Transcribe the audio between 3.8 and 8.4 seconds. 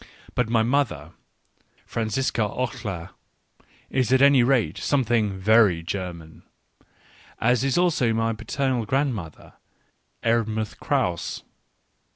is at any rate something very German; as is also my